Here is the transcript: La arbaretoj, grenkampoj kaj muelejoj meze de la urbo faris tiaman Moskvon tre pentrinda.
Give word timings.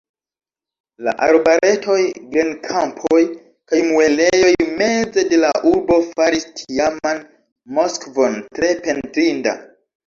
La 1.07 1.11
arbaretoj, 1.25 1.97
grenkampoj 2.31 3.19
kaj 3.73 3.83
muelejoj 3.91 4.67
meze 4.81 5.29
de 5.35 5.43
la 5.45 5.55
urbo 5.75 6.01
faris 6.11 6.51
tiaman 6.65 7.25
Moskvon 7.81 8.45
tre 8.59 8.75
pentrinda. 8.87 9.61